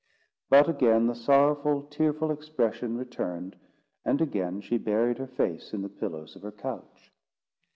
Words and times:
But 0.49 0.67
again 0.67 1.05
the 1.05 1.13
sorrowful, 1.13 1.83
tearful 1.83 2.31
expression 2.31 2.97
returned, 2.97 3.55
and 4.03 4.19
again 4.19 4.59
she 4.59 4.79
buried 4.79 5.19
her 5.19 5.27
face 5.27 5.75
in 5.75 5.83
the 5.83 5.89
pillows 5.89 6.35
of 6.35 6.41
her 6.41 6.51
couch. 6.51 7.11